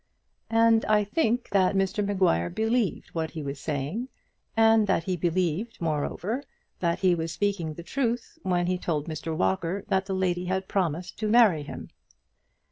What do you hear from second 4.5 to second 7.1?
and that he believed, moreover, that